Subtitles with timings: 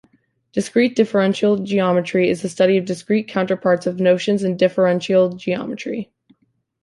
[0.51, 6.11] Discrete differential geometry is the study of discrete counterparts of notions in differential geometry.